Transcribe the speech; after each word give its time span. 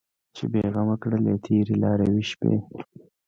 چې 0.35 0.43
بې 0.51 0.63
غمه 0.73 0.95
کړلې 1.03 1.35
تېرې 1.45 1.75
لاروي 1.83 2.23
شپې 2.31 2.53